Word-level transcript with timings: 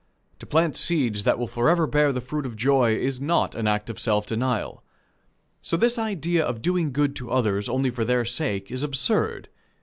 To 0.39 0.47
plant 0.47 0.75
seeds 0.75 1.25
that 1.25 1.37
will 1.37 1.45
forever 1.45 1.85
bear 1.85 2.11
the 2.11 2.21
fruit 2.21 2.47
of 2.47 2.55
joy, 2.55 2.95
is 2.95 3.21
not 3.21 3.53
an 3.53 3.67
act 3.67 3.87
of 3.87 3.99
self 3.99 4.25
denial. 4.25 4.83
So 5.61 5.77
this 5.77 5.99
idea 5.99 6.43
of 6.43 6.63
doing 6.63 6.91
good 6.91 7.15
to 7.17 7.29
others 7.29 7.69
only 7.69 7.91
for 7.91 8.03
their 8.03 8.25
sake 8.25 8.71
is 8.71 8.81
absurd. 8.81 9.47